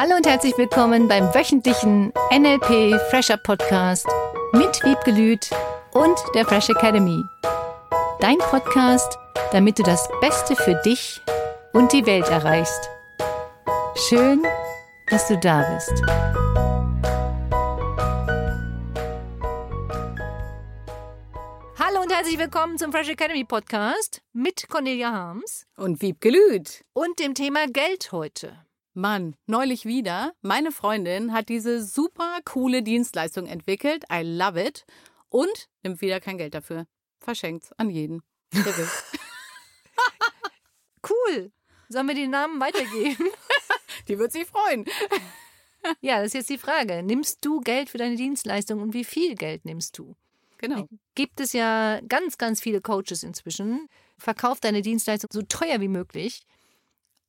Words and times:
Hallo 0.00 0.16
und 0.16 0.26
herzlich 0.26 0.56
willkommen 0.56 1.08
beim 1.08 1.24
wöchentlichen 1.34 2.10
NLP 2.32 2.98
Fresher 3.10 3.36
Podcast 3.36 4.06
mit 4.52 4.82
Wiebgelüt 4.82 5.50
und 5.92 6.18
der 6.34 6.46
Fresh 6.46 6.70
Academy. 6.70 7.22
Dein 8.18 8.38
Podcast, 8.38 9.18
damit 9.52 9.78
du 9.78 9.82
das 9.82 10.08
Beste 10.22 10.56
für 10.56 10.74
dich 10.86 11.20
und 11.74 11.92
die 11.92 12.06
Welt 12.06 12.26
erreichst. 12.30 12.88
Schön, 14.08 14.42
dass 15.10 15.28
du 15.28 15.36
da 15.36 15.70
bist. 15.74 15.92
Hallo 21.78 22.00
und 22.00 22.10
herzlich 22.10 22.38
willkommen 22.38 22.78
zum 22.78 22.90
Fresh 22.90 23.10
Academy 23.10 23.44
Podcast 23.44 24.22
mit 24.32 24.66
Cornelia 24.70 25.12
Harms 25.12 25.66
Und 25.76 26.00
Wiebgelüt. 26.00 26.86
und 26.94 27.18
dem 27.18 27.34
Thema 27.34 27.66
Geld 27.66 28.12
heute. 28.12 28.64
Mann, 28.92 29.36
neulich 29.46 29.84
wieder. 29.84 30.32
Meine 30.42 30.72
Freundin 30.72 31.32
hat 31.32 31.48
diese 31.48 31.82
super 31.82 32.40
coole 32.44 32.82
Dienstleistung 32.82 33.46
entwickelt. 33.46 34.04
I 34.12 34.22
love 34.22 34.60
it. 34.60 34.84
Und 35.28 35.68
nimmt 35.82 36.00
wieder 36.00 36.20
kein 36.20 36.38
Geld 36.38 36.54
dafür. 36.54 36.86
Verschenkt's 37.20 37.72
an 37.72 37.90
jeden. 37.90 38.22
Der 38.52 38.76
will. 38.76 38.88
Cool. 41.08 41.50
Sollen 41.88 42.08
wir 42.08 42.14
den 42.14 42.30
Namen 42.30 42.60
weitergeben? 42.60 43.28
Die 44.08 44.18
wird 44.18 44.32
sich 44.32 44.46
freuen. 44.46 44.84
ja, 46.00 46.18
das 46.18 46.26
ist 46.28 46.34
jetzt 46.34 46.50
die 46.50 46.58
Frage. 46.58 47.02
Nimmst 47.02 47.44
du 47.44 47.60
Geld 47.60 47.88
für 47.88 47.98
deine 47.98 48.16
Dienstleistung 48.16 48.80
und 48.80 48.94
wie 48.94 49.04
viel 49.04 49.34
Geld 49.34 49.64
nimmst 49.64 49.98
du? 49.98 50.14
Genau. 50.58 50.86
Gibt 51.14 51.40
es 51.40 51.52
ja 51.52 52.00
ganz, 52.06 52.36
ganz 52.36 52.60
viele 52.60 52.80
Coaches 52.80 53.22
inzwischen. 53.22 53.88
Verkauf 54.18 54.60
deine 54.60 54.82
Dienstleistung 54.82 55.30
so 55.32 55.42
teuer 55.42 55.80
wie 55.80 55.88
möglich, 55.88 56.42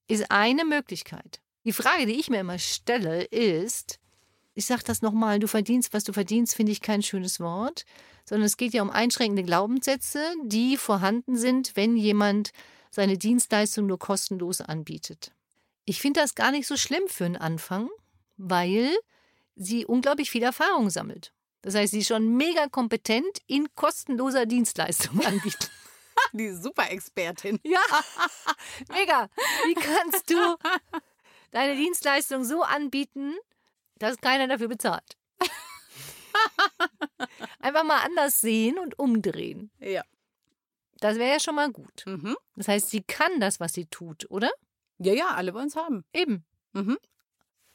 ist 0.07 0.29
eine 0.29 0.65
Möglichkeit. 0.65 1.39
Die 1.63 1.73
Frage, 1.73 2.05
die 2.05 2.20
ich 2.20 2.29
mir 2.29 2.40
immer 2.40 2.57
stelle, 2.57 3.23
ist, 3.23 3.99
ich 4.55 4.65
sage 4.65 4.84
das 4.85 5.01
nochmal, 5.01 5.40
du 5.40 5.48
verdienst, 5.48 5.93
was 5.93 6.04
du 6.04 6.13
verdienst, 6.13 6.55
finde 6.55 6.71
ich 6.71 6.81
kein 6.81 7.04
schönes 7.04 7.40
Wort, 7.40 7.85
sondern 8.26 8.45
es 8.45 8.57
geht 8.57 8.73
ja 8.73 8.81
um 8.81 8.90
einschränkende 8.90 9.43
Glaubenssätze, 9.43 10.23
die 10.43 10.77
vorhanden 10.77 11.37
sind, 11.37 11.76
wenn 11.76 11.98
jemand 11.98 12.51
seine 12.89 13.17
Dienstleistung 13.17 13.85
nur 13.85 13.99
kostenlos 13.99 14.62
anbietet. 14.62 15.34
Ich 15.85 16.01
finde 16.01 16.21
das 16.21 16.35
gar 16.35 16.51
nicht 16.51 16.67
so 16.67 16.77
schlimm 16.77 17.07
für 17.07 17.26
einen 17.26 17.37
Anfang, 17.37 17.89
weil 18.37 18.89
sie 19.55 19.85
unglaublich 19.85 20.32
viel 20.32 20.43
Erfahrung 20.43 20.89
sammelt. 20.89 21.32
Das 21.62 21.76
heißt, 21.76 21.91
sie 21.91 21.99
ist 21.99 22.07
schon 22.07 22.35
mega 22.37 22.67
kompetent 22.67 23.39
in 23.48 23.67
kostenloser 23.76 24.45
Dienstleistung 24.45 25.20
anbieten. 25.26 25.67
Die 26.34 26.51
Super-Expertin. 26.51 27.59
Ja, 27.63 27.82
mega. 28.89 29.29
Wie 29.65 29.73
kannst 29.76 30.29
du 30.29 30.57
deine 31.52 31.76
Dienstleistung 31.76 32.44
so 32.44 32.63
anbieten, 32.63 33.35
dass 33.99 34.18
keiner 34.18 34.48
dafür 34.48 34.68
bezahlt? 34.68 35.18
Einfach 37.60 37.84
mal 37.84 38.02
anders 38.04 38.41
sehen 38.41 38.80
und 38.80 38.98
umdrehen. 38.98 39.72
Ja. 39.79 40.04
Das 40.99 41.18
wäre 41.18 41.32
ja 41.32 41.40
schon 41.40 41.55
mal 41.55 41.72
gut. 41.72 42.04
Mhm. 42.05 42.35
Das 42.55 42.68
heißt, 42.68 42.90
sie 42.90 43.02
kann 43.02 43.40
das, 43.40 43.60
was 43.60 43.74
sie 43.74 43.85
tut, 43.85 44.29
oder? 44.29 44.52
Ja, 44.99 45.13
ja, 45.13 45.27
alle 45.29 45.54
wollen 45.54 45.68
es 45.68 45.76
haben. 45.76 46.05
Eben. 46.13 46.46
Mhm. 46.74 46.98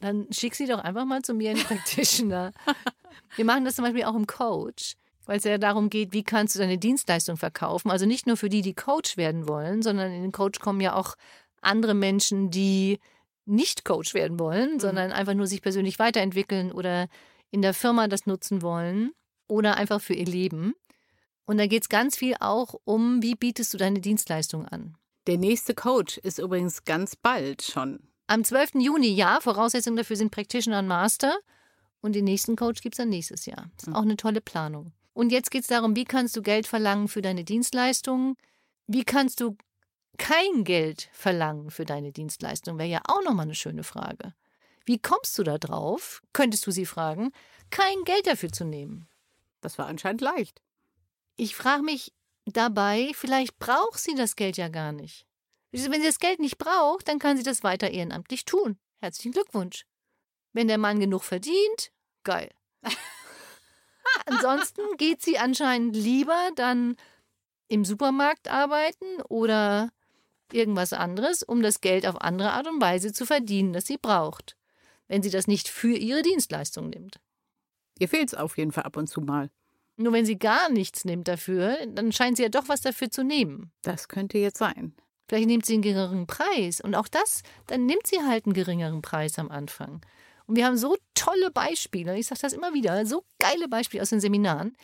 Dann 0.01 0.27
schick 0.33 0.55
sie 0.55 0.67
doch 0.67 0.79
einfach 0.79 1.05
mal 1.05 1.23
zu 1.23 1.35
mir 1.35 1.51
in 1.51 1.57
den 1.57 1.67
Practitioner. 1.67 2.53
Wir 3.37 3.45
machen 3.45 3.65
das 3.65 3.77
zum 3.77 3.85
Beispiel 3.85 4.05
auch 4.05 4.15
im 4.15 4.27
Coach, 4.27 4.95
weil 5.25 5.39
es 5.39 5.45
ja 5.45 5.59
darum 5.59 5.91
geht, 5.91 6.13
wie 6.13 6.23
kannst 6.23 6.55
du 6.55 6.61
deine 6.61 6.79
Dienstleistung 6.79 7.37
verkaufen. 7.37 7.91
Also 7.91 8.07
nicht 8.07 8.27
nur 8.27 8.37
für 8.37 8.49
die, 8.49 8.61
die 8.61 8.75
Coach 8.75 9.17
werden 9.17 9.49
wollen, 9.49 9.83
sondern 9.83 10.13
in 10.13 10.23
den 10.23 10.33
Coach 10.33 10.61
kommen 10.61 10.81
ja 10.81 10.95
auch 10.95 11.15
andere 11.63 11.95
Menschen, 11.95 12.51
die 12.51 13.01
nicht 13.47 13.85
Coach 13.85 14.15
werden 14.15 14.39
wollen, 14.39 14.81
sondern 14.81 15.13
einfach 15.13 15.35
nur 15.35 15.47
sich 15.47 15.63
persönlich 15.63 15.99
weiterentwickeln 15.99 16.73
oder 16.73 17.09
in 17.51 17.63
der 17.63 17.75
Firma 17.75 18.09
das 18.09 18.27
nutzen 18.27 18.63
wollen 18.63 19.13
oder 19.49 19.77
einfach 19.77 20.01
für 20.01 20.15
ihr 20.15 20.27
Leben. 20.27 20.75
Und 21.47 21.59
da 21.59 21.67
geht 21.67 21.83
es 21.83 21.89
ganz 21.89 22.17
viel 22.17 22.35
auch 22.41 22.75
um, 22.85 23.23
wie 23.23 23.37
bietest 23.37 23.73
du 23.73 23.79
deine 23.79 24.01
Dienstleistung 24.01 24.67
an. 24.67 24.97
Der 25.27 25.39
nächste 25.39 25.75
Coach 25.75 26.19
ist 26.19 26.39
übrigens 26.39 26.85
ganz 26.85 27.17
bald 27.17 27.63
schon. 27.63 28.01
Am 28.27 28.43
12. 28.43 28.75
Juni, 28.75 29.09
ja, 29.09 29.41
Voraussetzungen 29.41 29.97
dafür 29.97 30.17
sind 30.17 30.33
Practitioner 30.33 30.81
und 30.81 30.89
Master. 30.89 31.37
Und 32.01 32.15
den 32.15 32.25
nächsten 32.25 32.57
Coach 32.57 32.83
gibt 32.83 32.95
es 32.95 32.99
dann 32.99 33.09
nächstes 33.09 33.47
Jahr. 33.47 33.71
Das 33.77 33.89
ist 33.89 33.95
auch 33.95 34.03
eine 34.03 34.17
tolle 34.17 34.41
Planung. 34.41 34.93
Und 35.13 35.31
jetzt 35.31 35.51
geht 35.51 35.63
es 35.63 35.69
darum, 35.69 35.97
wie 35.97 36.05
kannst 36.05 36.37
du 36.37 36.43
Geld 36.43 36.67
verlangen 36.67 37.09
für 37.09 37.23
deine 37.23 37.45
Dienstleistungen? 37.45 38.37
Wie 38.87 39.05
kannst 39.05 39.41
du 39.41 39.57
kein 40.17 40.65
Geld 40.65 41.09
verlangen 41.13 41.71
für 41.71 41.85
deine 41.85 42.13
Dienstleistung? 42.13 42.79
Wäre 42.79 42.89
ja 42.89 43.03
auch 43.07 43.23
nochmal 43.23 43.47
eine 43.47 43.55
schöne 43.55 43.85
Frage. 43.85 44.35
Wie 44.85 44.99
kommst 44.99 45.37
du 45.39 45.43
da 45.43 45.59
drauf, 45.59 46.23
könntest 46.33 46.67
du 46.67 46.71
sie 46.71 46.87
fragen, 46.87 47.33
kein 47.71 48.05
Geld 48.05 48.27
dafür 48.27 48.53
zu 48.53 48.65
nehmen? 48.65 49.09
Das 49.61 49.79
war 49.79 49.87
anscheinend 49.87 50.21
leicht. 50.21 50.63
Ich 51.37 51.57
frage 51.57 51.83
mich 51.83 52.13
dabei, 52.45 53.11
vielleicht 53.15 53.59
braucht 53.59 53.99
sie 53.99 54.15
das 54.15 54.37
Geld 54.37 54.57
ja 54.57 54.69
gar 54.69 54.93
nicht. 54.93 55.27
Wenn 55.73 56.01
sie 56.01 56.07
das 56.07 56.21
Geld 56.21 56.39
nicht 56.39 56.59
braucht, 56.59 57.09
dann 57.09 57.19
kann 57.19 57.37
sie 57.37 57.43
das 57.43 57.65
weiter 57.65 57.91
ehrenamtlich 57.91 58.45
tun. 58.45 58.79
Herzlichen 58.99 59.33
Glückwunsch. 59.33 59.85
Wenn 60.53 60.69
der 60.69 60.79
Mann 60.79 61.01
genug 61.01 61.25
verdient, 61.25 61.93
geil. 62.23 62.51
Ansonsten 64.27 64.83
geht 64.97 65.21
sie 65.23 65.39
anscheinend 65.39 65.95
lieber 65.97 66.51
dann 66.55 66.97
im 67.69 67.85
Supermarkt 67.85 68.49
arbeiten 68.49 69.21
oder 69.29 69.91
irgendwas 70.53 70.93
anderes, 70.93 71.43
um 71.43 71.63
das 71.63 71.81
Geld 71.81 72.07
auf 72.07 72.21
andere 72.21 72.53
Art 72.53 72.69
und 72.69 72.81
Weise 72.81 73.13
zu 73.13 73.27
verdienen, 73.27 73.73
das 73.73 73.87
sie 73.87 73.99
braucht, 73.99 74.57
wenn 75.09 75.23
sie 75.23 75.31
das 75.31 75.47
nicht 75.47 75.69
für 75.69 75.97
ihre 75.97 76.23
Dienstleistung 76.23 76.91
nimmt. 76.91 77.21
Ihr 77.99 78.09
fehlt 78.09 78.29
es 78.29 78.35
auf 78.35 78.59
jeden 78.59 78.73
Fall 78.73 78.85
ab 78.85 78.97
und 78.97 79.09
zu 79.09 79.21
mal. 79.21 79.51
Nur 79.97 80.13
wenn 80.13 80.27
sie 80.27 80.39
gar 80.39 80.69
nichts 80.69 81.05
nimmt 81.05 81.27
dafür, 81.27 81.79
dann 81.87 82.13
scheint 82.13 82.37
sie 82.37 82.43
ja 82.43 82.49
doch 82.51 82.69
was 82.69 82.83
dafür 82.83 83.11
zu 83.11 83.25
nehmen. 83.25 83.73
Das 83.83 84.09
könnte 84.09 84.37
jetzt 84.37 84.59
sein. 84.59 84.95
Vielleicht 85.29 85.49
nimmt 85.49 85.67
sie 85.67 85.75
einen 85.75 85.83
geringeren 85.83 86.27
Preis. 86.27 86.81
Und 86.81 86.95
auch 86.95 87.09
das, 87.09 87.43
dann 87.67 87.87
nimmt 87.87 88.07
sie 88.07 88.21
halt 88.23 88.45
einen 88.45 88.53
geringeren 88.53 89.03
Preis 89.03 89.39
am 89.39 89.51
Anfang. 89.51 90.03
Und 90.47 90.57
wir 90.57 90.67
haben 90.67 90.77
so 90.77 90.97
tolle 91.15 91.51
Beispiele, 91.51 92.17
ich 92.19 92.27
sage 92.27 92.41
das 92.43 92.53
immer 92.53 92.73
wieder, 92.75 93.05
so 93.07 93.25
geile 93.39 93.69
Beispiele 93.69 94.03
aus 94.03 94.11
den 94.11 94.21
Seminaren. 94.21 94.77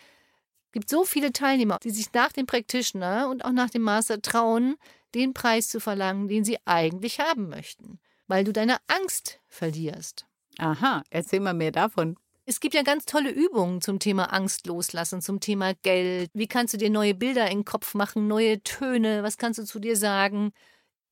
Es 0.67 0.73
gibt 0.73 0.89
so 0.89 1.05
viele 1.05 1.33
Teilnehmer, 1.33 1.77
die 1.85 1.91
sich 1.91 2.13
nach 2.13 2.33
dem 2.33 2.47
Practitioner 2.47 3.29
und 3.29 3.45
auch 3.45 3.53
nach 3.53 3.71
dem 3.71 3.83
Master 3.83 4.21
trauen, 4.21 4.77
den 5.15 5.35
Preis 5.35 5.69
zu 5.69 5.81
verlangen, 5.81 6.29
den 6.29 6.45
sie 6.45 6.59
eigentlich 6.65 7.21
haben 7.21 7.49
möchten, 7.49 8.01
weil 8.29 8.45
du 8.45 8.53
deine 8.53 8.77
Angst 8.87 9.41
verlierst. 9.49 10.27
Aha, 10.59 11.03
erzähl 11.11 11.41
mal 11.41 11.55
mehr 11.55 11.73
davon. 11.73 12.17
Es 12.45 12.59
gibt 12.61 12.75
ja 12.75 12.83
ganz 12.83 13.07
tolle 13.07 13.31
Übungen 13.31 13.81
zum 13.81 13.99
Thema 14.01 14.33
Angst 14.33 14.67
loslassen, 14.67 15.23
zum 15.23 15.39
Thema 15.41 15.75
Geld. 15.83 16.31
Wie 16.35 16.49
kannst 16.49 16.75
du 16.75 16.79
dir 16.79 16.91
neue 16.91 17.15
Bilder 17.15 17.47
in 17.51 17.59
den 17.59 17.65
Kopf 17.65 17.95
machen, 17.95 18.27
neue 18.27 18.63
Töne? 18.63 19.23
Was 19.23 19.39
kannst 19.39 19.61
du 19.61 19.65
zu 19.65 19.79
dir 19.79 19.97
sagen? 19.97 20.53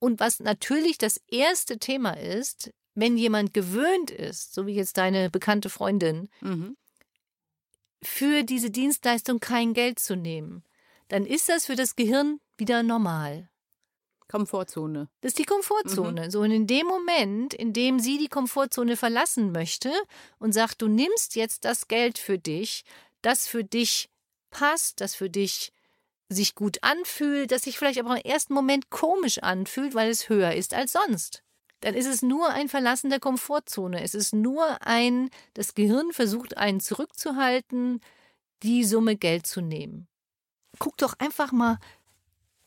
Und 0.01 0.19
was 0.19 0.41
natürlich 0.41 0.99
das 0.99 1.19
erste 1.29 1.79
Thema 1.79 2.13
ist, 2.13 2.73
wenn 2.95 3.17
jemand 3.17 3.55
gewöhnt 3.55 4.11
ist, 4.11 4.55
so 4.55 4.67
wie 4.67 4.75
jetzt 4.75 4.97
deine 4.99 5.31
bekannte 5.31 5.71
Freundin, 5.71 6.29
Mhm. 6.41 6.77
für 8.03 8.43
diese 8.45 8.71
Dienstleistung 8.71 9.41
kein 9.41 9.75
Geld 9.75 9.99
zu 9.99 10.17
nehmen, 10.17 10.65
dann 11.09 11.27
ist 11.27 11.49
das 11.49 11.67
für 11.67 11.77
das 11.77 11.97
Gehirn 11.97 12.41
wieder 12.57 12.83
normal. 12.83 13.50
Komfortzone. 14.31 15.09
Das 15.21 15.31
ist 15.31 15.39
die 15.39 15.45
Komfortzone. 15.45 16.31
So 16.31 16.41
und 16.41 16.53
in 16.53 16.67
dem 16.67 16.87
Moment, 16.87 17.53
in 17.53 17.73
dem 17.73 17.99
sie 17.99 18.17
die 18.17 18.29
Komfortzone 18.29 18.97
verlassen 18.97 19.51
möchte 19.51 19.93
und 20.39 20.53
sagt, 20.53 20.81
du 20.83 20.89
nimmst 20.89 21.35
jetzt 21.35 21.65
das 21.65 21.89
Geld 21.89 22.19
für 22.19 22.39
dich, 22.39 22.85
das 23.23 23.49
für 23.49 23.65
dich 23.65 24.09
passt, 24.51 25.01
das 25.01 25.17
für 25.17 25.29
dich 25.29 25.73
sich 26.29 26.55
gut 26.55 26.79
anfühlt, 26.83 27.51
das 27.51 27.63
sich 27.63 27.77
vielleicht 27.77 27.99
aber 27.99 28.17
im 28.17 28.31
ersten 28.31 28.55
Moment 28.55 28.89
komisch 28.89 29.39
anfühlt, 29.39 29.95
weil 29.95 30.11
es 30.11 30.29
höher 30.29 30.55
ist 30.55 30.75
als 30.75 30.93
sonst. 30.93 31.43
Dann 31.81 31.95
ist 31.95 32.07
es 32.07 32.23
nur 32.23 32.51
ein 32.51 32.69
Verlassen 32.69 33.11
der 33.11 33.21
Komfortzone. 33.21 34.01
Es 34.03 34.15
ist 34.15 34.33
nur 34.33 34.87
ein, 34.87 35.31
das 35.55 35.75
Gehirn 35.75 36.13
versucht 36.13 36.57
einen 36.57 36.79
zurückzuhalten, 36.79 38.01
die 38.63 38.85
Summe 38.85 39.17
Geld 39.17 39.47
zu 39.47 39.61
nehmen. 39.61 40.07
Guck 40.79 40.99
doch 40.99 41.15
einfach 41.19 41.51
mal 41.51 41.79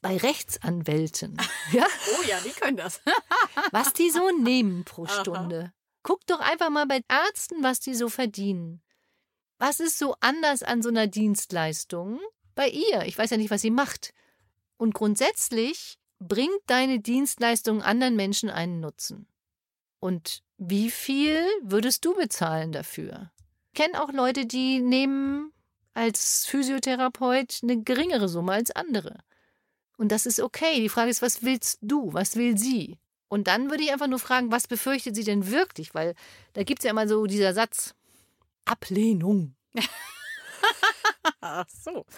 bei 0.04 0.18
Rechtsanwälten. 0.18 1.38
Ja? 1.72 1.88
Oh 2.20 2.24
ja, 2.28 2.40
die 2.42 2.52
können 2.52 2.78
das. 2.78 3.02
was 3.72 3.94
die 3.94 4.12
so 4.12 4.30
nehmen 4.30 4.84
pro 4.84 5.08
Stunde. 5.08 5.74
Guck 6.04 6.28
doch 6.28 6.40
einfach 6.40 6.70
mal 6.70 6.86
bei 6.86 7.02
Ärzten, 7.08 7.64
was 7.64 7.80
die 7.80 7.96
so 7.96 8.10
verdienen. 8.10 8.84
Was 9.58 9.80
ist 9.80 9.98
so 9.98 10.16
anders 10.20 10.62
an 10.62 10.84
so 10.84 10.90
einer 10.90 11.08
Dienstleistung 11.08 12.20
bei 12.54 12.68
ihr? 12.68 13.04
Ich 13.06 13.18
weiß 13.18 13.32
ja 13.32 13.38
nicht, 13.38 13.50
was 13.50 13.62
sie 13.62 13.72
macht. 13.72 14.14
Und 14.78 14.94
grundsätzlich 14.94 15.98
bringt 16.20 16.60
deine 16.68 17.00
Dienstleistung 17.00 17.82
anderen 17.82 18.16
Menschen 18.16 18.50
einen 18.52 18.82
Nutzen. 18.82 19.28
Und 20.00 20.44
wie 20.58 20.92
viel 20.92 21.44
würdest 21.64 22.06
du 22.06 22.14
bezahlen 22.14 22.72
dafür? 22.72 23.32
Ich 23.72 23.82
kenne 23.82 24.04
auch 24.04 24.12
Leute, 24.12 24.46
die 24.46 24.80
nehmen 24.80 25.54
als 25.94 26.46
Physiotherapeut 26.46 27.62
eine 27.64 27.82
geringere 27.82 28.28
Summe 28.28 28.52
als 28.52 28.72
andere. 28.72 29.24
Und 29.98 30.12
das 30.12 30.26
ist 30.26 30.40
okay. 30.40 30.82
Die 30.82 30.90
Frage 30.90 31.12
ist, 31.12 31.22
was 31.22 31.44
willst 31.44 31.80
du? 31.82 32.14
Was 32.14 32.36
will 32.36 32.58
sie? 32.58 32.98
Und 33.28 33.48
dann 33.48 33.70
würde 33.70 33.84
ich 33.84 33.92
einfach 33.92 34.08
nur 34.08 34.20
fragen, 34.20 34.52
was 34.52 34.68
befürchtet 34.68 35.16
sie 35.16 35.24
denn 35.24 35.50
wirklich? 35.50 35.96
Weil 35.96 36.14
da 36.54 36.64
gibt 36.64 36.80
es 36.80 36.86
ja 36.86 36.92
immer 36.92 37.08
so 37.08 37.26
dieser 37.26 37.54
Satz, 37.54 37.96
Ablehnung. 38.66 39.56
Ach 41.42 41.68
so. 41.70 42.06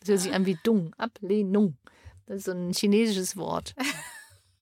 Das 0.00 0.08
hört 0.08 0.20
sich 0.20 0.34
an 0.34 0.46
wie 0.46 0.58
Dung, 0.64 0.92
Ablehnung. 0.94 1.76
Das 2.26 2.38
ist 2.38 2.44
so 2.46 2.50
ein 2.50 2.72
chinesisches 2.72 3.36
Wort. 3.36 3.76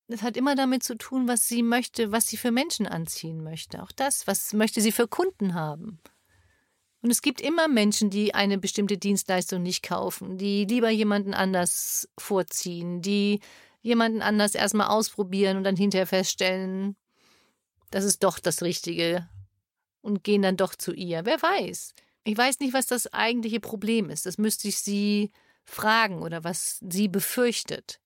Das 0.07 0.21
hat 0.21 0.37
immer 0.37 0.55
damit 0.55 0.83
zu 0.83 0.99
tun, 0.99 1.29
was 1.29 1.49
sie 1.49 1.63
möchte, 1.63 2.13
was 2.13 2.27
sie 2.27 2.37
für 2.37 2.51
Menschen 2.51 2.87
anziehen 2.87 3.43
möchte. 3.43 3.83
Auch 3.83 3.93
das, 3.93 4.27
was 4.27 4.53
möchte 4.53 4.83
sie 4.83 4.93
für 4.93 5.09
Kunden 5.09 5.55
haben. 5.55 5.99
Und 7.03 7.11
es 7.11 7.23
gibt 7.23 7.41
immer 7.41 7.69
Menschen, 7.69 8.11
die 8.11 8.35
eine 8.35 8.59
bestimmte 8.59 8.99
Dienstleistung 8.99 9.63
nicht 9.63 9.83
kaufen, 9.83 10.37
die 10.37 10.67
lieber 10.67 10.91
jemanden 10.91 11.33
anders 11.33 12.09
vorziehen, 12.19 13.01
die 13.01 13.41
jemanden 13.81 14.21
anders 14.21 14.55
erstmal 14.55 14.89
ausprobieren 14.89 15.57
und 15.57 15.65
dann 15.65 15.77
hinterher 15.77 16.07
feststellen, 16.07 16.97
das 17.91 18.05
ist 18.05 18.23
doch 18.23 18.39
das 18.39 18.63
Richtige 18.63 19.29
und 20.03 20.25
gehen 20.25 20.43
dann 20.43 20.57
doch 20.57 20.75
zu 20.75 20.93
ihr. 20.93 21.25
Wer 21.25 21.41
weiß. 21.41 21.95
Ich 22.25 22.37
weiß 22.37 22.61
nicht, 22.61 22.75
was 22.75 22.87
das 22.87 23.13
eigentliche 23.13 23.61
Problem 23.61 24.11
ist. 24.11 24.27
Das 24.27 24.37
müsste 24.37 24.69
ich 24.69 24.79
sie 24.79 25.33
fragen 25.65 26.23
oder 26.23 26.45
was 26.45 26.79
sie 26.89 27.09
befürchtet. 27.09 28.01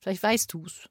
Vielleicht 0.00 0.22
weißt 0.22 0.52
du's. 0.52 0.88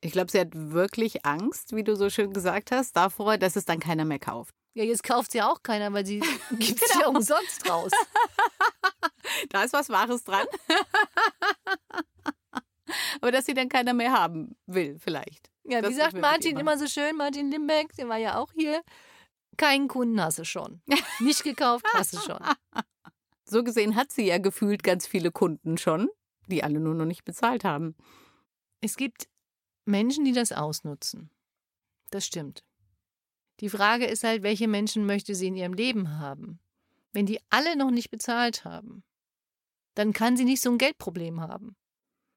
Ich 0.00 0.12
glaube, 0.12 0.30
sie 0.30 0.38
hat 0.40 0.50
wirklich 0.52 1.26
Angst, 1.26 1.74
wie 1.74 1.82
du 1.82 1.96
so 1.96 2.08
schön 2.08 2.32
gesagt 2.32 2.70
hast, 2.70 2.96
davor, 2.96 3.36
dass 3.36 3.56
es 3.56 3.64
dann 3.64 3.80
keiner 3.80 4.04
mehr 4.04 4.18
kauft. 4.20 4.54
Ja, 4.74 4.84
jetzt 4.84 5.02
kauft 5.02 5.32
sie 5.32 5.42
auch 5.42 5.62
keiner, 5.62 5.92
weil 5.92 6.06
sie 6.06 6.20
gibt 6.58 6.80
es 6.82 6.94
ja 7.00 7.08
umsonst 7.08 7.68
raus. 7.68 7.90
Da 9.50 9.62
ist 9.62 9.74
was 9.74 9.90
Wahres 9.90 10.24
dran. 10.24 10.46
Aber 13.20 13.30
dass 13.30 13.44
sie 13.46 13.52
dann 13.54 13.68
keiner 13.68 13.92
mehr 13.92 14.12
haben 14.12 14.56
will, 14.66 14.98
vielleicht. 14.98 15.50
Ja, 15.64 15.82
Das 15.82 15.90
wie 15.90 15.96
sagt 15.96 16.14
Martin 16.14 16.52
immer. 16.52 16.60
immer 16.60 16.78
so 16.78 16.86
schön, 16.86 17.16
Martin 17.16 17.50
Limbeck, 17.50 17.94
der 17.96 18.08
war 18.08 18.16
ja 18.16 18.38
auch 18.38 18.50
hier. 18.54 18.82
Keinen 19.58 19.88
Kunden 19.88 20.20
hast 20.22 20.38
du 20.38 20.44
schon. 20.44 20.80
Nicht 21.20 21.42
gekauft 21.44 21.84
hast 21.92 22.14
du 22.14 22.20
schon. 22.20 22.38
So 23.44 23.62
gesehen 23.64 23.96
hat 23.96 24.12
sie 24.12 24.24
ja 24.26 24.38
gefühlt 24.38 24.82
ganz 24.82 25.06
viele 25.06 25.30
Kunden 25.30 25.76
schon, 25.76 26.08
die 26.46 26.62
alle 26.62 26.80
nur 26.80 26.94
noch 26.94 27.04
nicht 27.06 27.24
bezahlt 27.24 27.64
haben. 27.64 27.94
Es 28.80 28.96
gibt 28.96 29.28
Menschen, 29.88 30.24
die 30.24 30.32
das 30.32 30.52
ausnutzen. 30.52 31.30
Das 32.10 32.24
stimmt. 32.26 32.62
Die 33.60 33.68
Frage 33.68 34.06
ist 34.06 34.22
halt, 34.22 34.42
welche 34.42 34.68
Menschen 34.68 35.04
möchte 35.06 35.34
sie 35.34 35.48
in 35.48 35.56
ihrem 35.56 35.72
Leben 35.74 36.18
haben? 36.18 36.60
Wenn 37.12 37.26
die 37.26 37.40
alle 37.50 37.76
noch 37.76 37.90
nicht 37.90 38.10
bezahlt 38.10 38.64
haben, 38.64 39.02
dann 39.94 40.12
kann 40.12 40.36
sie 40.36 40.44
nicht 40.44 40.62
so 40.62 40.70
ein 40.70 40.78
Geldproblem 40.78 41.40
haben. 41.40 41.74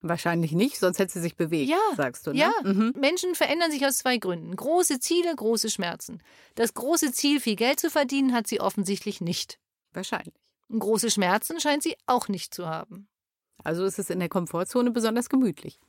Wahrscheinlich 0.03 0.53
nicht, 0.53 0.79
sonst 0.79 0.97
hätte 0.97 1.13
sie 1.13 1.21
sich 1.21 1.35
bewegt, 1.35 1.69
Ja, 1.69 1.77
sagst 1.95 2.25
du. 2.25 2.31
Ne? 2.31 2.39
ja. 2.39 2.51
Mhm. 2.63 2.93
Menschen 2.97 3.35
verändern 3.35 3.69
sich 3.69 3.85
aus 3.85 3.97
zwei 3.97 4.17
Gründen. 4.17 4.55
Große 4.55 4.99
Ziele, 4.99 5.35
große 5.35 5.69
Schmerzen. 5.69 6.23
Das 6.55 6.73
große 6.73 7.11
Ziel, 7.11 7.39
viel 7.39 7.55
Geld 7.55 7.79
zu 7.79 7.91
verdienen, 7.91 8.33
hat 8.33 8.47
sie 8.47 8.59
offensichtlich 8.59 9.21
nicht. 9.21 9.59
Wahrscheinlich. 9.93 10.33
Und 10.69 10.79
große 10.79 11.11
Schmerzen 11.11 11.59
scheint 11.59 11.83
sie 11.83 11.95
auch 12.07 12.29
nicht 12.29 12.55
zu 12.55 12.65
haben. 12.67 13.07
Also 13.63 13.85
ist 13.85 13.99
es 13.99 14.09
in 14.09 14.19
der 14.19 14.29
Komfortzone 14.29 14.89
besonders 14.89 15.29
gemütlich. 15.29 15.79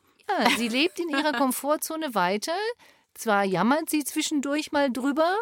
Sie 0.57 0.69
lebt 0.69 0.99
in 0.99 1.09
ihrer 1.09 1.33
Komfortzone 1.33 2.15
weiter. 2.15 2.57
Zwar 3.15 3.45
jammert 3.45 3.91
sie 3.91 4.05
zwischendurch 4.05 4.73
mal 4.73 4.91
drüber. 4.91 5.37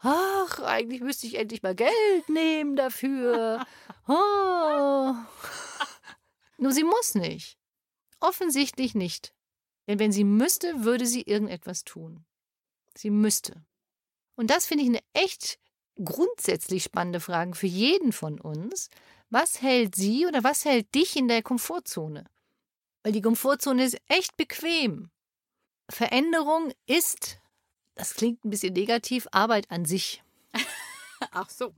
Ach, 0.00 0.60
eigentlich 0.60 1.00
müsste 1.00 1.26
ich 1.26 1.34
endlich 1.34 1.62
mal 1.62 1.74
Geld 1.74 2.28
nehmen 2.28 2.76
dafür. 2.76 3.64
Oh. 4.10 5.12
Nur 6.56 6.72
sie 6.72 6.82
muss 6.82 7.14
nicht. 7.14 7.58
Offensichtlich 8.20 8.94
nicht. 8.94 9.34
Denn 9.86 9.98
wenn 9.98 10.12
sie 10.12 10.24
müsste, 10.24 10.82
würde 10.82 11.04
sie 11.04 11.20
irgendetwas 11.20 11.84
tun. 11.84 12.24
Sie 12.96 13.10
müsste. 13.10 13.66
Und 14.34 14.50
das 14.50 14.64
finde 14.64 14.84
ich 14.84 14.88
eine 14.88 15.02
echt 15.12 15.58
grundsätzlich 16.02 16.84
spannende 16.84 17.20
Frage 17.20 17.54
für 17.54 17.66
jeden 17.66 18.12
von 18.12 18.40
uns. 18.40 18.88
Was 19.28 19.60
hält 19.60 19.94
sie 19.94 20.26
oder 20.26 20.42
was 20.42 20.64
hält 20.64 20.94
dich 20.94 21.16
in 21.16 21.28
der 21.28 21.42
Komfortzone? 21.42 22.24
Weil 23.02 23.12
die 23.12 23.22
Komfortzone 23.22 23.84
ist 23.84 23.98
echt 24.08 24.36
bequem. 24.36 25.10
Veränderung 25.90 26.72
ist, 26.86 27.38
das 27.94 28.14
klingt 28.14 28.44
ein 28.44 28.50
bisschen 28.50 28.74
negativ, 28.74 29.26
Arbeit 29.32 29.70
an 29.70 29.84
sich. 29.84 30.22
Ach 31.32 31.48
so. 31.50 31.74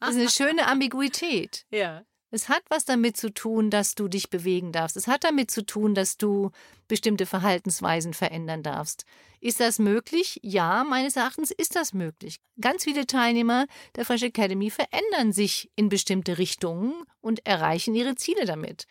Das 0.00 0.10
ist 0.10 0.16
eine 0.16 0.30
schöne 0.30 0.66
Ambiguität. 0.66 1.66
Ja. 1.70 2.04
Es 2.30 2.48
hat 2.48 2.64
was 2.68 2.84
damit 2.84 3.16
zu 3.16 3.32
tun, 3.32 3.70
dass 3.70 3.94
du 3.94 4.08
dich 4.08 4.30
bewegen 4.30 4.72
darfst. 4.72 4.96
Es 4.96 5.06
hat 5.06 5.24
damit 5.24 5.50
zu 5.50 5.64
tun, 5.64 5.94
dass 5.94 6.18
du 6.18 6.50
bestimmte 6.88 7.24
Verhaltensweisen 7.24 8.14
verändern 8.14 8.62
darfst. 8.62 9.04
Ist 9.40 9.60
das 9.60 9.78
möglich? 9.78 10.40
Ja, 10.42 10.84
meines 10.84 11.16
Erachtens 11.16 11.50
ist 11.50 11.76
das 11.76 11.92
möglich. 11.92 12.40
Ganz 12.60 12.84
viele 12.84 13.06
Teilnehmer 13.06 13.66
der 13.94 14.04
Fresh 14.04 14.24
Academy 14.24 14.70
verändern 14.70 15.32
sich 15.32 15.70
in 15.76 15.88
bestimmte 15.88 16.36
Richtungen 16.38 16.94
und 17.20 17.46
erreichen 17.46 17.94
ihre 17.94 18.16
Ziele 18.16 18.44
damit. 18.44 18.86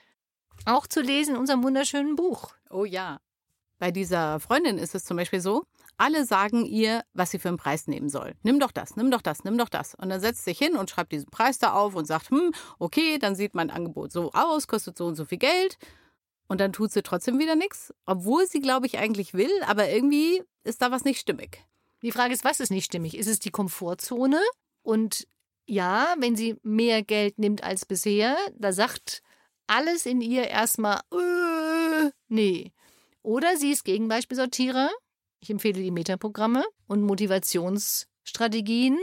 Auch 0.63 0.87
zu 0.87 1.01
lesen 1.01 1.35
in 1.35 1.39
unserem 1.41 1.63
wunderschönen 1.63 2.15
Buch. 2.15 2.53
Oh 2.69 2.85
ja. 2.85 3.19
Bei 3.77 3.91
dieser 3.91 4.39
Freundin 4.39 4.77
ist 4.77 4.95
es 4.95 5.03
zum 5.03 5.17
Beispiel 5.17 5.41
so, 5.41 5.65
alle 5.97 6.25
sagen 6.25 6.65
ihr, 6.65 7.03
was 7.13 7.31
sie 7.31 7.39
für 7.39 7.49
einen 7.49 7.57
Preis 7.57 7.87
nehmen 7.87 8.09
soll. 8.09 8.33
Nimm 8.43 8.59
doch 8.59 8.71
das, 8.71 8.95
nimm 8.95 9.11
doch 9.11 9.21
das, 9.21 9.43
nimm 9.43 9.57
doch 9.57 9.69
das. 9.69 9.95
Und 9.95 10.09
dann 10.09 10.21
setzt 10.21 10.45
sie 10.45 10.51
sich 10.51 10.57
hin 10.57 10.75
und 10.75 10.89
schreibt 10.89 11.11
diesen 11.11 11.29
Preis 11.29 11.57
da 11.57 11.73
auf 11.73 11.95
und 11.95 12.05
sagt, 12.05 12.29
hm, 12.29 12.51
okay, 12.79 13.17
dann 13.19 13.35
sieht 13.35 13.53
mein 13.53 13.69
Angebot 13.69 14.11
so 14.11 14.31
aus, 14.31 14.67
kostet 14.67 14.97
so 14.97 15.05
und 15.05 15.15
so 15.15 15.25
viel 15.25 15.37
Geld. 15.37 15.77
Und 16.47 16.61
dann 16.61 16.73
tut 16.73 16.91
sie 16.91 17.01
trotzdem 17.01 17.39
wieder 17.39 17.55
nichts, 17.55 17.93
obwohl 18.05 18.47
sie, 18.47 18.59
glaube 18.59 18.85
ich, 18.85 18.97
eigentlich 18.97 19.33
will, 19.33 19.51
aber 19.65 19.89
irgendwie 19.89 20.43
ist 20.63 20.81
da 20.81 20.91
was 20.91 21.03
nicht 21.03 21.19
stimmig. 21.19 21.65
Die 22.01 22.11
Frage 22.11 22.33
ist, 22.33 22.43
was 22.43 22.59
ist 22.59 22.69
nicht 22.69 22.85
stimmig? 22.85 23.17
Ist 23.17 23.27
es 23.27 23.39
die 23.39 23.49
Komfortzone? 23.49 24.39
Und 24.83 25.27
ja, 25.65 26.13
wenn 26.19 26.35
sie 26.35 26.57
mehr 26.61 27.01
Geld 27.01 27.39
nimmt 27.39 27.63
als 27.63 27.85
bisher, 27.85 28.37
da 28.55 28.71
sagt 28.71 29.23
alles 29.67 30.05
in 30.05 30.21
ihr 30.21 30.47
erstmal, 30.47 30.99
äh, 31.11 32.11
nee. 32.27 32.71
Oder 33.21 33.57
sie 33.57 33.71
ist 33.71 33.83
Gegenbeispielsortierer. 33.83 34.89
Ich 35.39 35.49
empfehle 35.49 35.81
die 35.81 35.91
Metaprogramme 35.91 36.63
und 36.87 37.01
Motivationsstrategien, 37.01 38.97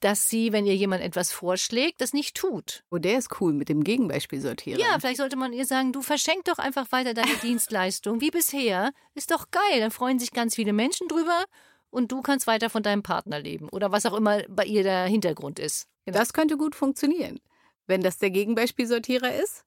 dass 0.00 0.28
sie, 0.28 0.52
wenn 0.52 0.66
ihr 0.66 0.76
jemand 0.76 1.02
etwas 1.02 1.32
vorschlägt, 1.32 2.00
das 2.00 2.12
nicht 2.12 2.36
tut. 2.36 2.84
Oh, 2.90 2.98
der 2.98 3.18
ist 3.18 3.40
cool 3.40 3.52
mit 3.52 3.68
dem 3.68 3.82
Gegenbeispiel 3.82 4.40
sortieren. 4.40 4.78
Ja, 4.80 4.98
vielleicht 4.98 5.16
sollte 5.16 5.36
man 5.36 5.52
ihr 5.52 5.64
sagen, 5.64 5.92
du 5.92 6.02
verschenk 6.02 6.44
doch 6.44 6.58
einfach 6.58 6.90
weiter 6.92 7.14
deine 7.14 7.34
Dienstleistung 7.42 8.20
wie 8.20 8.30
bisher. 8.30 8.92
Ist 9.14 9.30
doch 9.30 9.50
geil, 9.50 9.80
dann 9.80 9.90
freuen 9.90 10.18
sich 10.18 10.32
ganz 10.32 10.54
viele 10.54 10.72
Menschen 10.72 11.08
drüber 11.08 11.44
und 11.90 12.12
du 12.12 12.20
kannst 12.20 12.46
weiter 12.46 12.70
von 12.70 12.82
deinem 12.82 13.02
Partner 13.02 13.40
leben 13.40 13.68
oder 13.70 13.90
was 13.90 14.06
auch 14.06 14.14
immer 14.14 14.42
bei 14.48 14.64
ihr 14.64 14.82
der 14.82 15.06
Hintergrund 15.06 15.58
ist. 15.58 15.86
Das 16.04 16.32
könnte 16.32 16.56
gut 16.56 16.74
funktionieren. 16.74 17.40
Wenn 17.86 18.00
das 18.00 18.18
der 18.18 18.30
Gegenbeispielsortierer 18.30 19.34
ist 19.34 19.64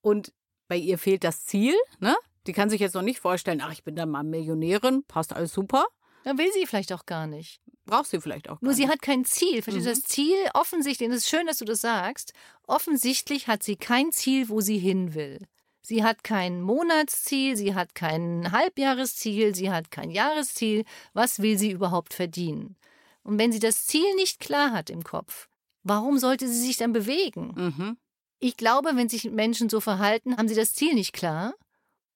und 0.00 0.32
bei 0.68 0.76
ihr 0.76 0.98
fehlt 0.98 1.24
das 1.24 1.44
Ziel, 1.44 1.74
ne? 2.00 2.16
Die 2.46 2.52
kann 2.52 2.70
sich 2.70 2.80
jetzt 2.80 2.94
noch 2.94 3.02
nicht 3.02 3.20
vorstellen, 3.20 3.60
ach, 3.62 3.72
ich 3.72 3.84
bin 3.84 3.94
dann 3.94 4.10
mal 4.10 4.24
Millionärin, 4.24 5.04
passt 5.06 5.32
alles 5.32 5.52
super. 5.52 5.86
Dann 6.24 6.38
will 6.38 6.50
sie 6.52 6.66
vielleicht 6.66 6.92
auch 6.92 7.06
gar 7.06 7.26
nicht. 7.26 7.60
Braucht 7.84 8.06
sie 8.06 8.20
vielleicht 8.20 8.48
auch. 8.48 8.60
Nur 8.60 8.70
gar 8.70 8.76
sie 8.76 8.82
nicht. 8.82 8.92
hat 8.92 9.02
kein 9.02 9.24
Ziel. 9.24 9.62
Verstehst 9.62 9.86
du? 9.86 9.90
Mhm. 9.90 9.94
Das 9.94 10.04
Ziel 10.04 10.36
offensichtlich, 10.54 11.08
und 11.08 11.14
es 11.14 11.22
ist 11.22 11.30
schön, 11.30 11.46
dass 11.46 11.58
du 11.58 11.64
das 11.64 11.80
sagst, 11.80 12.32
offensichtlich 12.66 13.48
hat 13.48 13.62
sie 13.62 13.76
kein 13.76 14.12
Ziel, 14.12 14.48
wo 14.48 14.60
sie 14.60 14.78
hin 14.78 15.14
will. 15.14 15.38
Sie 15.82 16.04
hat 16.04 16.22
kein 16.22 16.62
Monatsziel, 16.62 17.56
sie 17.56 17.74
hat 17.74 17.94
kein 17.96 18.52
Halbjahresziel, 18.52 19.54
sie 19.54 19.70
hat 19.70 19.90
kein 19.90 20.10
Jahresziel. 20.10 20.84
Was 21.12 21.42
will 21.42 21.58
sie 21.58 21.72
überhaupt 21.72 22.14
verdienen? 22.14 22.76
Und 23.24 23.38
wenn 23.38 23.52
sie 23.52 23.58
das 23.58 23.86
Ziel 23.86 24.14
nicht 24.14 24.38
klar 24.38 24.72
hat 24.72 24.90
im 24.90 25.02
Kopf, 25.02 25.48
warum 25.82 26.18
sollte 26.18 26.48
sie 26.48 26.60
sich 26.60 26.76
dann 26.76 26.92
bewegen? 26.92 27.52
Mhm. 27.56 27.96
Ich 28.38 28.56
glaube, 28.56 28.90
wenn 28.94 29.08
sich 29.08 29.24
Menschen 29.30 29.68
so 29.68 29.80
verhalten, 29.80 30.36
haben 30.36 30.48
sie 30.48 30.54
das 30.54 30.74
Ziel 30.74 30.94
nicht 30.94 31.12
klar 31.12 31.54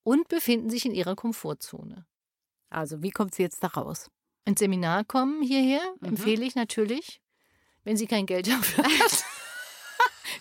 und 0.02 0.28
befinden 0.28 0.70
sich 0.70 0.85
in 0.87 0.94
ihrer 0.94 1.14
Komfortzone. 1.16 2.04
Also, 2.68 3.02
wie 3.02 3.11
kommt 3.11 3.35
sie 3.35 3.42
jetzt 3.42 3.62
da 3.62 3.68
raus? 3.68 4.11
Ins 4.44 4.58
Seminar 4.61 5.04
kommen 5.04 5.42
hierher 5.42 5.80
Mhm. 6.00 6.08
empfehle 6.08 6.44
ich 6.44 6.54
natürlich, 6.54 7.20
wenn 7.85 7.96
sie 7.96 8.06
kein 8.06 8.26
Geld 8.26 8.49
dafür 8.49 8.85
hat. 8.85 9.25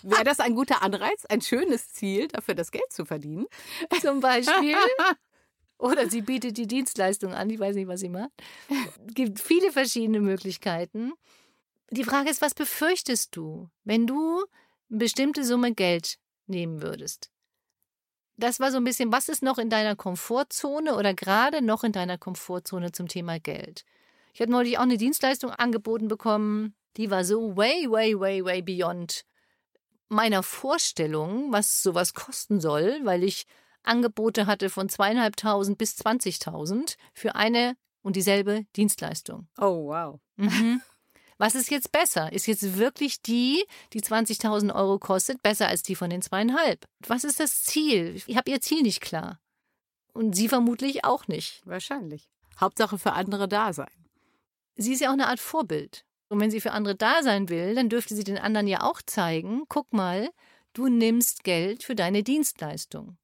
Wäre 0.02 0.24
das 0.24 0.40
ein 0.40 0.54
guter 0.54 0.82
Anreiz, 0.82 1.24
ein 1.26 1.40
schönes 1.40 1.92
Ziel, 1.92 2.28
dafür 2.28 2.54
das 2.54 2.70
Geld 2.70 2.92
zu 2.92 3.04
verdienen? 3.04 3.46
zum 4.00 4.20
Beispiel. 4.20 4.76
Oder 5.78 6.08
sie 6.08 6.22
bietet 6.22 6.56
die 6.56 6.66
Dienstleistung 6.66 7.34
an, 7.34 7.50
ich 7.50 7.58
weiß 7.58 7.76
nicht, 7.76 7.86
was 7.88 8.00
sie 8.00 8.08
macht. 8.08 8.30
Es 8.68 9.14
gibt 9.14 9.40
viele 9.40 9.70
verschiedene 9.72 10.20
Möglichkeiten. 10.20 11.12
Die 11.90 12.04
Frage 12.04 12.30
ist, 12.30 12.42
was 12.42 12.54
befürchtest 12.54 13.36
du, 13.36 13.68
wenn 13.84 14.06
du 14.06 14.44
eine 14.90 14.98
bestimmte 14.98 15.44
Summe 15.44 15.72
Geld 15.72 16.18
nehmen 16.46 16.82
würdest? 16.82 17.30
Das 18.36 18.60
war 18.60 18.70
so 18.70 18.76
ein 18.76 18.84
bisschen, 18.84 19.12
was 19.12 19.28
ist 19.28 19.42
noch 19.42 19.58
in 19.58 19.70
deiner 19.70 19.96
Komfortzone 19.96 20.96
oder 20.96 21.14
gerade 21.14 21.62
noch 21.62 21.84
in 21.84 21.92
deiner 21.92 22.18
Komfortzone 22.18 22.92
zum 22.92 23.08
Thema 23.08 23.40
Geld? 23.40 23.84
Ich 24.34 24.40
habe 24.40 24.52
neulich 24.52 24.76
auch 24.76 24.82
eine 24.82 24.98
Dienstleistung 24.98 25.50
angeboten 25.50 26.08
bekommen, 26.08 26.74
die 26.98 27.10
war 27.10 27.24
so 27.24 27.56
way, 27.56 27.90
way, 27.90 28.18
way, 28.18 28.44
way 28.44 28.62
beyond 28.62 29.24
meiner 30.08 30.42
Vorstellung, 30.42 31.52
was 31.52 31.82
sowas 31.82 32.14
kosten 32.14 32.60
soll, 32.60 33.00
weil 33.04 33.24
ich 33.24 33.46
Angebote 33.82 34.46
hatte 34.46 34.68
von 34.68 34.88
zweieinhalbtausend 34.88 35.78
bis 35.78 35.96
20.000 35.96 36.96
für 37.14 37.34
eine 37.34 37.76
und 38.02 38.16
dieselbe 38.16 38.66
Dienstleistung. 38.76 39.48
Oh, 39.58 39.88
wow. 39.88 40.20
Mhm. 40.36 40.82
Was 41.38 41.54
ist 41.54 41.70
jetzt 41.70 41.92
besser? 41.92 42.32
Ist 42.32 42.46
jetzt 42.46 42.78
wirklich 42.78 43.20
die, 43.20 43.64
die 43.92 44.00
20.000 44.00 44.74
Euro 44.74 44.98
kostet, 44.98 45.42
besser 45.42 45.68
als 45.68 45.82
die 45.82 45.94
von 45.94 46.08
den 46.08 46.22
zweieinhalb? 46.22 46.86
Was 47.06 47.24
ist 47.24 47.40
das 47.40 47.62
Ziel? 47.62 48.20
Ich 48.26 48.36
habe 48.36 48.50
ihr 48.50 48.60
Ziel 48.60 48.82
nicht 48.82 49.02
klar. 49.02 49.38
Und 50.14 50.34
sie 50.34 50.48
vermutlich 50.48 51.04
auch 51.04 51.28
nicht. 51.28 51.60
Wahrscheinlich. 51.66 52.30
Hauptsache 52.58 52.98
für 52.98 53.12
andere 53.12 53.48
da 53.48 53.74
sein. 53.74 54.06
Sie 54.76 54.94
ist 54.94 55.00
ja 55.00 55.10
auch 55.10 55.14
eine 55.14 55.28
Art 55.28 55.40
Vorbild. 55.40 56.06
Und 56.28 56.40
wenn 56.40 56.50
sie 56.50 56.60
für 56.60 56.72
andere 56.72 56.96
da 56.96 57.22
sein 57.22 57.48
will, 57.50 57.74
dann 57.74 57.90
dürfte 57.90 58.14
sie 58.16 58.24
den 58.24 58.38
anderen 58.38 58.66
ja 58.66 58.82
auch 58.82 59.02
zeigen, 59.02 59.64
guck 59.68 59.92
mal, 59.92 60.30
du 60.72 60.88
nimmst 60.88 61.44
Geld 61.44 61.82
für 61.82 61.94
deine 61.94 62.22
Dienstleistung. 62.22 63.18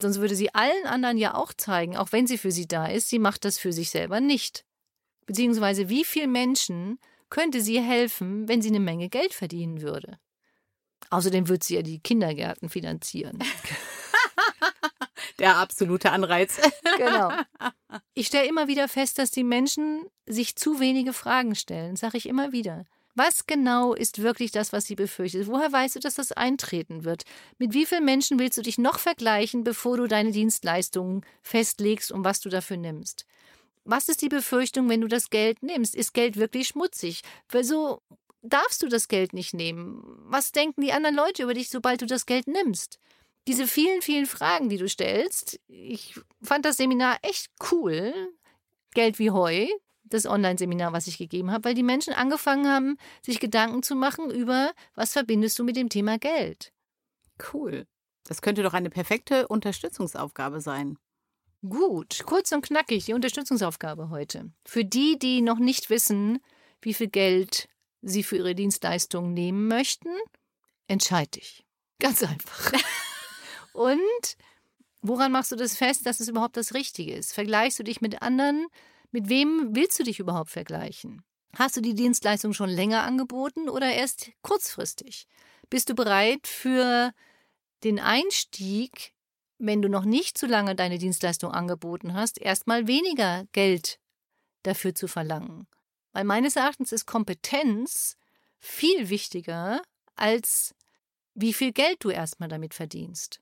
Sonst 0.00 0.20
würde 0.20 0.36
sie 0.36 0.54
allen 0.54 0.86
anderen 0.86 1.16
ja 1.16 1.34
auch 1.34 1.52
zeigen, 1.54 1.96
auch 1.96 2.12
wenn 2.12 2.26
sie 2.26 2.38
für 2.38 2.52
sie 2.52 2.66
da 2.66 2.86
ist, 2.86 3.08
sie 3.08 3.18
macht 3.18 3.44
das 3.44 3.58
für 3.58 3.72
sich 3.72 3.90
selber 3.90 4.20
nicht. 4.20 4.64
Beziehungsweise 5.26 5.88
wie 5.88 6.04
viele 6.04 6.28
Menschen 6.28 6.98
könnte 7.34 7.60
sie 7.60 7.80
helfen, 7.80 8.46
wenn 8.46 8.62
sie 8.62 8.68
eine 8.68 8.78
Menge 8.78 9.08
Geld 9.08 9.34
verdienen 9.34 9.82
würde. 9.82 10.20
Außerdem 11.10 11.48
würde 11.48 11.64
sie 11.64 11.74
ja 11.74 11.82
die 11.82 11.98
Kindergärten 11.98 12.68
finanzieren. 12.68 13.42
Der 15.40 15.56
absolute 15.56 16.12
Anreiz. 16.12 16.60
genau. 16.96 17.32
Ich 18.14 18.28
stelle 18.28 18.46
immer 18.46 18.68
wieder 18.68 18.86
fest, 18.86 19.18
dass 19.18 19.32
die 19.32 19.42
Menschen 19.42 20.04
sich 20.26 20.54
zu 20.54 20.78
wenige 20.78 21.12
Fragen 21.12 21.56
stellen, 21.56 21.96
sage 21.96 22.18
ich 22.18 22.28
immer 22.28 22.52
wieder. 22.52 22.84
Was 23.16 23.46
genau 23.46 23.94
ist 23.94 24.22
wirklich 24.22 24.52
das, 24.52 24.72
was 24.72 24.84
sie 24.84 24.94
befürchtet? 24.94 25.48
Woher 25.48 25.72
weißt 25.72 25.96
du, 25.96 26.00
dass 26.00 26.14
das 26.14 26.30
eintreten 26.30 27.04
wird? 27.04 27.24
Mit 27.58 27.72
wie 27.74 27.86
vielen 27.86 28.04
Menschen 28.04 28.38
willst 28.38 28.58
du 28.58 28.62
dich 28.62 28.78
noch 28.78 29.00
vergleichen, 29.00 29.64
bevor 29.64 29.96
du 29.96 30.06
deine 30.06 30.30
Dienstleistungen 30.30 31.24
festlegst 31.42 32.12
und 32.12 32.24
was 32.24 32.40
du 32.40 32.48
dafür 32.48 32.76
nimmst? 32.76 33.26
Was 33.84 34.08
ist 34.08 34.22
die 34.22 34.28
Befürchtung, 34.28 34.88
wenn 34.88 35.00
du 35.00 35.08
das 35.08 35.30
Geld 35.30 35.62
nimmst? 35.62 35.94
Ist 35.94 36.14
Geld 36.14 36.36
wirklich 36.36 36.68
schmutzig? 36.68 37.20
Wieso 37.50 38.00
darfst 38.42 38.82
du 38.82 38.88
das 38.88 39.08
Geld 39.08 39.32
nicht 39.32 39.54
nehmen? 39.54 40.02
Was 40.24 40.52
denken 40.52 40.82
die 40.82 40.92
anderen 40.92 41.16
Leute 41.16 41.42
über 41.42 41.54
dich, 41.54 41.70
sobald 41.70 42.02
du 42.02 42.06
das 42.06 42.26
Geld 42.26 42.46
nimmst? 42.46 42.98
Diese 43.46 43.66
vielen, 43.66 44.00
vielen 44.00 44.26
Fragen, 44.26 44.70
die 44.70 44.78
du 44.78 44.88
stellst, 44.88 45.60
ich 45.68 46.18
fand 46.42 46.64
das 46.64 46.78
Seminar 46.78 47.18
echt 47.22 47.48
cool. 47.70 48.14
Geld 48.94 49.18
wie 49.18 49.30
Heu, 49.30 49.66
das 50.04 50.24
Online-Seminar, 50.24 50.92
was 50.92 51.06
ich 51.06 51.18
gegeben 51.18 51.50
habe, 51.50 51.64
weil 51.64 51.74
die 51.74 51.82
Menschen 51.82 52.14
angefangen 52.14 52.68
haben, 52.68 52.96
sich 53.22 53.40
Gedanken 53.40 53.82
zu 53.82 53.96
machen 53.96 54.30
über, 54.30 54.72
was 54.94 55.12
verbindest 55.12 55.58
du 55.58 55.64
mit 55.64 55.76
dem 55.76 55.88
Thema 55.88 56.18
Geld. 56.18 56.72
Cool. 57.52 57.86
Das 58.26 58.40
könnte 58.40 58.62
doch 58.62 58.72
eine 58.72 58.90
perfekte 58.90 59.48
Unterstützungsaufgabe 59.48 60.60
sein. 60.60 60.96
Gut, 61.66 62.24
kurz 62.26 62.52
und 62.52 62.60
knackig 62.60 63.06
die 63.06 63.14
Unterstützungsaufgabe 63.14 64.10
heute. 64.10 64.50
Für 64.66 64.84
die, 64.84 65.18
die 65.18 65.40
noch 65.40 65.58
nicht 65.58 65.88
wissen, 65.88 66.40
wie 66.82 66.92
viel 66.92 67.08
Geld 67.08 67.68
sie 68.02 68.22
für 68.22 68.36
ihre 68.36 68.54
Dienstleistungen 68.54 69.32
nehmen 69.32 69.66
möchten, 69.66 70.10
entscheid 70.88 71.34
dich. 71.34 71.64
Ganz 72.00 72.22
einfach. 72.22 72.72
und 73.72 74.36
woran 75.00 75.32
machst 75.32 75.52
du 75.52 75.56
das 75.56 75.74
fest, 75.74 76.04
dass 76.04 76.20
es 76.20 76.28
überhaupt 76.28 76.58
das 76.58 76.74
Richtige 76.74 77.14
ist? 77.14 77.32
Vergleichst 77.32 77.78
du 77.78 77.82
dich 77.82 78.02
mit 78.02 78.20
anderen? 78.20 78.66
Mit 79.10 79.30
wem 79.30 79.70
willst 79.70 79.98
du 79.98 80.02
dich 80.02 80.18
überhaupt 80.18 80.50
vergleichen? 80.50 81.22
Hast 81.56 81.78
du 81.78 81.80
die 81.80 81.94
Dienstleistung 81.94 82.52
schon 82.52 82.68
länger 82.68 83.04
angeboten 83.04 83.70
oder 83.70 83.90
erst 83.90 84.32
kurzfristig? 84.42 85.26
Bist 85.70 85.88
du 85.88 85.94
bereit 85.94 86.46
für 86.46 87.12
den 87.84 88.00
Einstieg 88.00 89.13
wenn 89.58 89.82
du 89.82 89.88
noch 89.88 90.04
nicht 90.04 90.36
zu 90.36 90.46
lange 90.46 90.74
deine 90.74 90.98
Dienstleistung 90.98 91.52
angeboten 91.52 92.14
hast, 92.14 92.40
erstmal 92.40 92.86
weniger 92.86 93.44
Geld 93.52 93.98
dafür 94.62 94.94
zu 94.94 95.08
verlangen. 95.08 95.66
Weil 96.12 96.24
meines 96.24 96.56
Erachtens 96.56 96.92
ist 96.92 97.06
Kompetenz 97.06 98.16
viel 98.58 99.10
wichtiger 99.10 99.82
als 100.16 100.74
wie 101.34 101.52
viel 101.52 101.72
Geld 101.72 101.96
du 102.00 102.10
erstmal 102.10 102.48
damit 102.48 102.74
verdienst. 102.74 103.40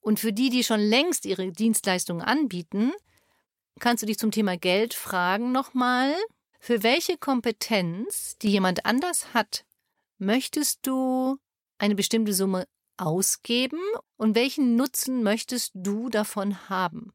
Und 0.00 0.18
für 0.18 0.32
die, 0.32 0.48
die 0.48 0.64
schon 0.64 0.80
längst 0.80 1.26
ihre 1.26 1.52
Dienstleistungen 1.52 2.22
anbieten, 2.22 2.92
kannst 3.78 4.02
du 4.02 4.06
dich 4.06 4.18
zum 4.18 4.30
Thema 4.30 4.56
Geld 4.56 4.94
fragen 4.94 5.52
nochmal, 5.52 6.14
für 6.60 6.82
welche 6.82 7.18
Kompetenz, 7.18 8.36
die 8.38 8.50
jemand 8.50 8.84
anders 8.86 9.32
hat, 9.34 9.64
möchtest 10.18 10.86
du 10.86 11.38
eine 11.78 11.94
bestimmte 11.94 12.32
Summe 12.32 12.66
ausgeben 12.98 13.80
und 14.16 14.34
welchen 14.34 14.76
Nutzen 14.76 15.22
möchtest 15.22 15.72
du 15.74 16.08
davon 16.08 16.68
haben? 16.68 17.12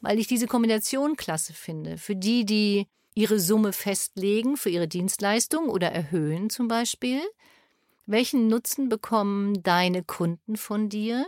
Weil 0.00 0.18
ich 0.18 0.26
diese 0.26 0.46
Kombination 0.46 1.16
klasse 1.16 1.52
finde. 1.52 1.96
Für 1.98 2.16
die, 2.16 2.44
die 2.44 2.86
ihre 3.14 3.38
Summe 3.38 3.72
festlegen 3.72 4.56
für 4.56 4.70
ihre 4.70 4.88
Dienstleistung 4.88 5.68
oder 5.68 5.90
erhöhen 5.90 6.50
zum 6.50 6.68
Beispiel. 6.68 7.20
Welchen 8.06 8.48
Nutzen 8.48 8.88
bekommen 8.88 9.62
deine 9.62 10.02
Kunden 10.02 10.56
von 10.56 10.88
dir? 10.88 11.26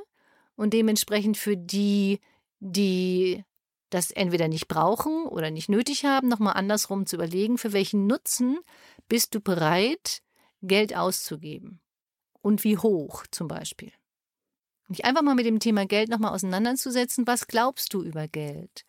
Und 0.57 0.73
dementsprechend 0.73 1.37
für 1.37 1.57
die, 1.57 2.21
die 2.61 3.45
das 3.91 4.11
entweder 4.11 4.49
nicht 4.49 4.69
brauchen 4.69 5.27
oder 5.27 5.51
nicht 5.51 5.69
nötig 5.69 6.05
haben, 6.05 6.29
nochmal 6.29 6.55
andersrum 6.55 7.07
zu 7.07 7.17
überlegen, 7.17 7.57
für 7.57 7.73
welchen 7.73 8.07
Nutzen 8.07 8.59
bist 9.09 9.35
du 9.35 9.41
bereit, 9.41 10.23
Geld 10.63 10.97
auszugeben 10.97 11.81
und 12.47 12.63
wie 12.63 12.79
hoch 12.79 13.25
zum 13.33 13.49
Beispiel. 13.49 13.91
Mich 14.87 15.05
einfach 15.05 15.23
mal 15.23 15.35
mit 15.35 15.47
dem 15.47 15.59
Thema 15.59 15.85
Geld 15.85 16.09
nochmal 16.09 16.33
auseinanderzusetzen. 16.33 17.27
Was 17.27 17.49
glaubst 17.49 17.93
du 17.93 18.05
über 18.05 18.29
Geld? 18.29 18.85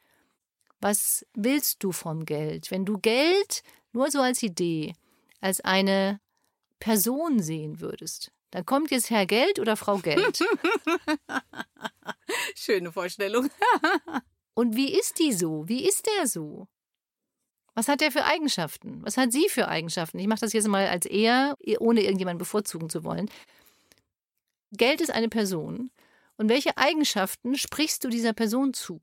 Was 0.80 1.26
willst 1.34 1.84
du 1.84 1.92
vom 1.92 2.26
Geld? 2.26 2.70
Wenn 2.70 2.86
du 2.86 3.00
Geld 3.00 3.64
nur 3.94 4.12
so 4.12 4.22
als 4.22 4.44
Idee, 4.44 4.94
als 5.42 5.60
eine 5.62 6.20
Person 6.78 7.42
sehen 7.42 7.80
würdest, 7.80 8.32
dann 8.52 8.64
kommt 8.64 8.92
jetzt 8.92 9.10
Herr 9.10 9.26
Geld 9.26 9.58
oder 9.58 9.76
Frau 9.76 9.98
Geld. 9.98 10.40
Schöne 12.56 12.92
Vorstellung. 12.92 13.50
Und 14.54 14.76
wie 14.76 14.94
ist 14.94 15.18
die 15.18 15.34
so? 15.34 15.68
Wie 15.68 15.84
ist 15.84 16.06
der 16.06 16.28
so? 16.28 16.68
Was 17.78 17.88
hat 17.88 18.02
er 18.02 18.12
für 18.12 18.26
Eigenschaften? 18.26 19.04
Was 19.04 19.18
hat 19.18 19.32
sie 19.32 19.50
für 19.50 19.68
Eigenschaften? 19.68 20.18
Ich 20.18 20.26
mache 20.26 20.40
das 20.40 20.52
jetzt 20.52 20.68
mal 20.68 20.88
als 20.88 21.06
er, 21.06 21.56
ohne 21.78 22.02
irgendjemanden 22.02 22.40
bevorzugen 22.40 22.90
zu 22.90 23.04
wollen. 23.04 23.30
Geld 24.72 25.00
ist 25.00 25.12
eine 25.12 25.30
Person. 25.30 25.92
Und 26.38 26.50
welche 26.50 26.76
Eigenschaften 26.76 27.56
sprichst 27.56 28.04
du 28.04 28.10
dieser 28.10 28.34
Person 28.34 28.74
zu? 28.74 29.00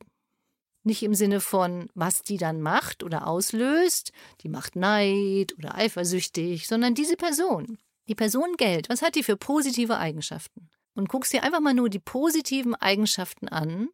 Nicht 0.82 1.04
im 1.04 1.14
Sinne 1.14 1.38
von, 1.38 1.88
was 1.94 2.22
die 2.22 2.36
dann 2.36 2.60
macht 2.62 3.04
oder 3.04 3.28
auslöst, 3.28 4.10
die 4.40 4.48
macht 4.48 4.74
Neid 4.74 5.56
oder 5.56 5.76
eifersüchtig, 5.76 6.66
sondern 6.66 6.96
diese 6.96 7.16
Person. 7.16 7.78
Die 8.08 8.16
Person 8.16 8.56
Geld, 8.56 8.88
was 8.88 9.02
hat 9.02 9.14
die 9.14 9.22
für 9.22 9.36
positive 9.36 9.98
Eigenschaften? 9.98 10.68
Und 10.96 11.08
guckst 11.08 11.32
dir 11.32 11.44
einfach 11.44 11.60
mal 11.60 11.74
nur 11.74 11.90
die 11.90 12.00
positiven 12.00 12.74
Eigenschaften 12.74 13.46
an 13.46 13.90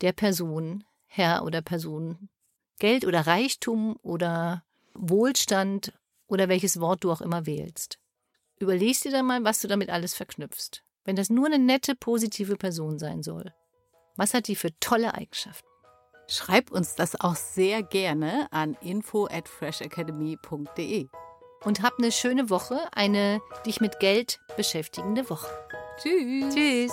der 0.00 0.12
Person, 0.12 0.84
Herr 1.04 1.44
oder 1.44 1.60
Person 1.60 2.30
Geld 2.78 3.06
oder 3.06 3.26
Reichtum 3.26 3.96
oder 4.02 4.64
Wohlstand 4.94 5.92
oder 6.26 6.48
welches 6.48 6.80
Wort 6.80 7.04
du 7.04 7.12
auch 7.12 7.20
immer 7.20 7.46
wählst. 7.46 7.98
Überlegst 8.58 9.04
dir 9.04 9.12
dann 9.12 9.26
mal, 9.26 9.44
was 9.44 9.60
du 9.60 9.68
damit 9.68 9.90
alles 9.90 10.14
verknüpfst. 10.14 10.82
Wenn 11.04 11.16
das 11.16 11.30
nur 11.30 11.46
eine 11.46 11.58
nette, 11.58 11.94
positive 11.94 12.56
Person 12.56 12.98
sein 12.98 13.22
soll. 13.22 13.54
Was 14.16 14.34
hat 14.34 14.48
die 14.48 14.56
für 14.56 14.78
tolle 14.80 15.14
Eigenschaften? 15.14 15.68
Schreib 16.28 16.72
uns 16.72 16.96
das 16.96 17.20
auch 17.20 17.36
sehr 17.36 17.82
gerne 17.82 18.48
an 18.50 18.76
info 18.80 19.26
at 19.26 19.48
freshacademy.de. 19.48 21.08
Und 21.64 21.82
hab 21.82 21.98
eine 21.98 22.12
schöne 22.12 22.50
Woche, 22.50 22.80
eine 22.92 23.40
dich 23.64 23.80
mit 23.80 24.00
Geld 24.00 24.40
beschäftigende 24.56 25.28
Woche. 25.30 25.48
Tschüss. 25.98 26.54
Tschüss. 26.54 26.92